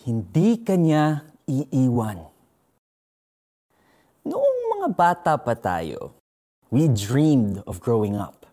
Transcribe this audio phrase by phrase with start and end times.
[0.00, 2.24] Hindi kanya iiwan.
[4.24, 6.16] Noong mga bata pa tayo,
[6.72, 8.48] we dreamed of growing up.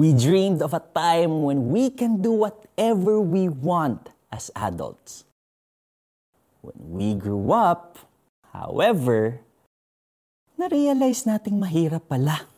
[0.00, 5.28] We dreamed of a time when we can do whatever we want as adults.
[6.64, 8.00] When we grew up,
[8.52, 9.40] however,
[10.56, 12.48] na-realize nating mahirap pala.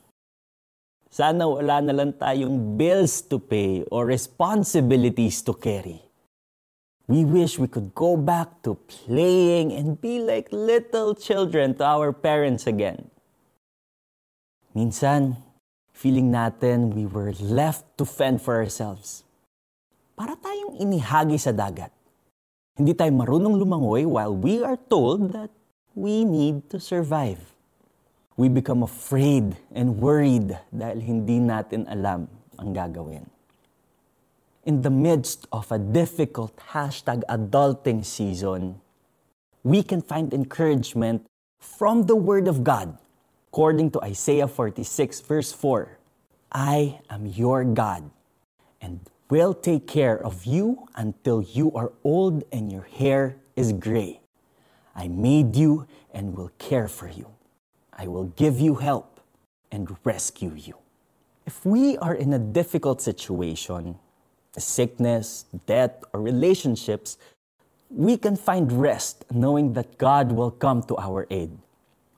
[1.10, 6.07] Sana wala na lang tayong bills to pay or responsibilities to carry.
[7.08, 12.12] We wish we could go back to playing and be like little children to our
[12.12, 13.08] parents again.
[14.76, 15.40] Minsan,
[15.96, 19.24] feeling natin we were left to fend for ourselves.
[20.20, 21.88] Para tayong inihagi sa dagat.
[22.76, 25.48] Hindi tayo marunong lumangoy while we are told that
[25.96, 27.40] we need to survive.
[28.36, 32.28] We become afraid and worried dahil hindi natin alam
[32.60, 33.37] ang gagawin
[34.68, 38.78] in the midst of a difficult hashtag adulting season,
[39.64, 41.24] we can find encouragement
[41.58, 42.98] from the Word of God.
[43.48, 45.96] According to Isaiah 46, verse 4,
[46.52, 48.10] I am your God
[48.82, 54.20] and will take care of you until you are old and your hair is gray.
[54.94, 57.24] I made you and will care for you.
[57.94, 59.18] I will give you help
[59.72, 60.76] and rescue you.
[61.46, 63.96] If we are in a difficult situation,
[64.60, 67.18] sickness, death, or relationships,
[67.90, 71.56] we can find rest knowing that God will come to our aid.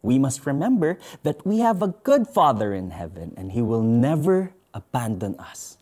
[0.02, 4.50] We must remember that we have a good Father in heaven and He will never
[4.72, 5.76] abandon us.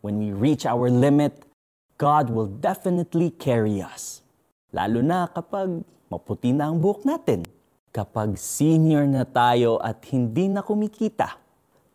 [0.00, 1.42] When we reach our limit,
[1.98, 4.22] God will definitely carry us.
[4.70, 7.42] Lalo na kapag maputi na ang buhok natin,
[7.90, 11.34] kapag senior na tayo at hindi na kumikita,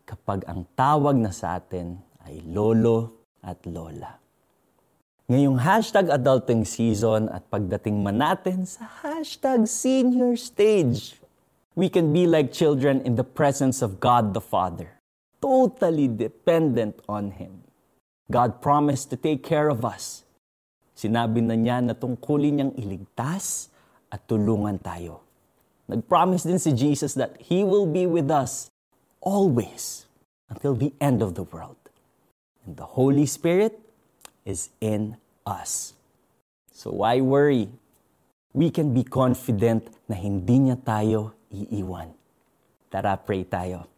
[0.04, 1.96] kapag ang tawag na sa atin
[2.28, 4.18] ay lolo at lola.
[5.24, 11.16] Ngayong hashtag adulting season at pagdating man natin sa hashtag senior stage,
[11.72, 15.00] we can be like children in the presence of God the Father,
[15.40, 17.64] totally dependent on Him.
[18.28, 20.24] God promised to take care of us.
[20.92, 23.72] Sinabi na niya na tungkulin niyang iligtas
[24.12, 25.24] at tulungan tayo.
[25.88, 28.68] Nag-promise din si Jesus that He will be with us
[29.24, 30.04] always
[30.52, 31.83] until the end of the world
[32.66, 33.78] and the Holy Spirit
[34.44, 35.16] is in
[35.46, 35.94] us.
[36.72, 37.68] So why worry?
[38.52, 42.12] We can be confident na hindi niya tayo iiwan.
[42.90, 43.88] Tara, pray tayo.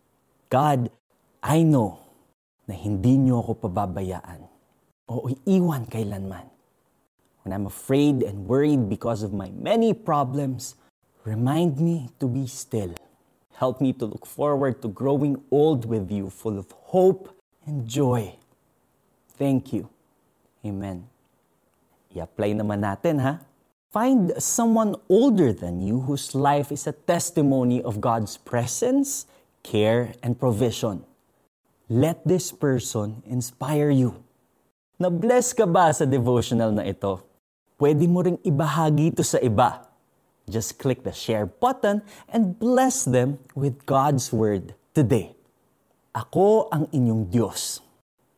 [0.48, 0.88] God,
[1.42, 2.00] I know
[2.66, 4.42] na hindi niyo ako pababayaan
[5.06, 6.50] o iiwan kailanman.
[7.46, 10.74] When I'm afraid and worried because of my many problems,
[11.22, 12.90] remind me to be still.
[13.54, 17.30] Help me to look forward to growing old with you, full of hope
[17.64, 18.34] and joy.
[19.36, 19.92] Thank you.
[20.64, 21.04] Amen.
[22.16, 23.44] I-apply naman natin ha.
[23.92, 29.28] Find someone older than you whose life is a testimony of God's presence,
[29.60, 31.04] care, and provision.
[31.88, 34.20] Let this person inspire you.
[34.96, 37.20] Na-bless ka ba sa devotional na ito?
[37.76, 39.84] Pwede mo ring ibahagi ito sa iba.
[40.48, 42.00] Just click the share button
[42.32, 45.36] and bless them with God's Word today.
[46.16, 47.85] Ako ang inyong Diyos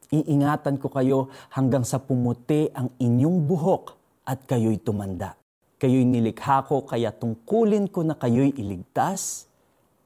[0.09, 3.85] Iingatan ko kayo hanggang sa pumuti ang inyong buhok
[4.25, 5.37] at kayo'y tumanda.
[5.77, 9.45] Kayo'y nilikha ko kaya tungkulin ko na kayo'y iligtas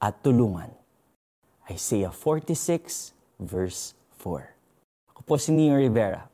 [0.02, 0.74] at tulungan.
[1.70, 5.14] Isaiah 46 verse 4.
[5.14, 6.26] Ako po si Neo Rivera.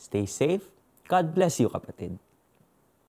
[0.00, 0.64] Stay safe.
[1.04, 2.16] God bless you kapatid.